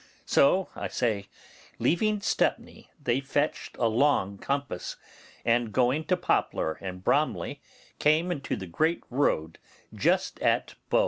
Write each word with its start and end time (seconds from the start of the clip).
So, 0.25 0.67
I 0.75 0.87
say, 0.87 1.27
leaving 1.77 2.21
Stepney 2.21 2.89
they 2.99 3.19
fetched 3.21 3.77
a 3.77 3.85
long 3.85 4.39
compass, 4.39 4.95
and 5.45 5.71
going 5.71 6.05
to 6.05 6.17
Poplar 6.17 6.79
and 6.81 7.03
Bromley, 7.03 7.61
came 7.99 8.31
into 8.31 8.55
the 8.55 8.65
great 8.65 9.03
road 9.11 9.59
just 9.93 10.39
at 10.39 10.73
Bow. 10.89 10.97